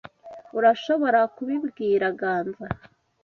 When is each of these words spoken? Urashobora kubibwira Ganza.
Urashobora 0.57 1.19
kubibwira 1.35 2.05
Ganza. 2.21 2.65